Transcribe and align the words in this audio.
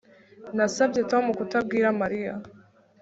Nasabye 0.55 1.01
Tom 1.11 1.23
kutabwira 1.37 1.87
Mariya 2.01 2.33